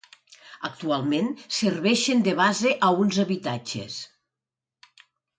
[0.67, 1.27] Actualment
[1.57, 3.99] serveixen de base a uns habitatges.